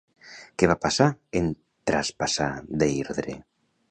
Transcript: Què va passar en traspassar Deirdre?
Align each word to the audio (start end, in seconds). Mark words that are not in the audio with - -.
Què 0.61 0.69
va 0.71 0.77
passar 0.85 1.07
en 1.41 1.51
traspassar 1.91 2.49
Deirdre? 2.85 3.37